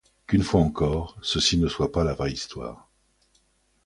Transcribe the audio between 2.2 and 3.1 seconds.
Histoire.